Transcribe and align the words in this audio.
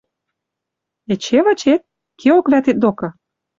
Эче 1.13 1.39
вычет? 1.45 1.81
Кеок 2.19 2.45
вӓтет 2.51 2.77
докы 2.83 3.07